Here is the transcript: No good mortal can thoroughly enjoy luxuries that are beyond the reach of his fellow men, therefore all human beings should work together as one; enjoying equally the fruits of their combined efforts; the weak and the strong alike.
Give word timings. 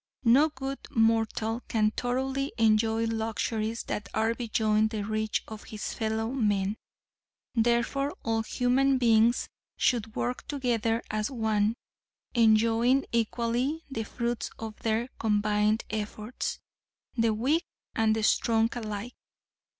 No 0.23 0.49
good 0.49 0.79
mortal 0.89 1.61
can 1.67 1.91
thoroughly 1.91 2.51
enjoy 2.57 3.05
luxuries 3.05 3.83
that 3.83 4.09
are 4.15 4.33
beyond 4.33 4.89
the 4.89 5.03
reach 5.05 5.43
of 5.47 5.65
his 5.65 5.93
fellow 5.93 6.31
men, 6.31 6.75
therefore 7.53 8.15
all 8.23 8.41
human 8.41 8.97
beings 8.97 9.47
should 9.77 10.15
work 10.15 10.47
together 10.47 11.03
as 11.11 11.29
one; 11.29 11.75
enjoying 12.33 13.05
equally 13.11 13.83
the 13.91 14.01
fruits 14.03 14.49
of 14.57 14.75
their 14.77 15.07
combined 15.19 15.83
efforts; 15.91 16.57
the 17.13 17.31
weak 17.31 17.63
and 17.95 18.15
the 18.15 18.23
strong 18.23 18.69
alike. 18.75 19.13